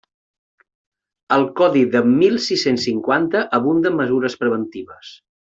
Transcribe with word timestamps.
El 1.35 1.45
Codi 1.59 1.83
de 1.97 2.01
mil 2.13 2.39
sis-cents 2.47 2.87
cinquanta 2.89 3.45
abunda 3.59 3.93
en 3.93 4.01
mesures 4.01 4.39
preventives. 4.43 5.15